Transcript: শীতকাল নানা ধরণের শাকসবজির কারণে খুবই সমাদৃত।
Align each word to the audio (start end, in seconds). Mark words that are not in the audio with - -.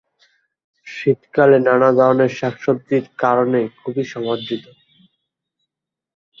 শীতকাল 0.87 1.51
নানা 1.67 1.89
ধরণের 1.99 2.31
শাকসবজির 2.39 3.05
কারণে 3.17 3.59
খুবই 3.79 4.05
সমাদৃত। 4.13 4.65